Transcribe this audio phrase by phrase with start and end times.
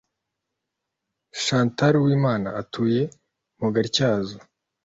[1.43, 3.01] Chantal Uwimana atuye
[3.59, 4.37] mu Gatyazo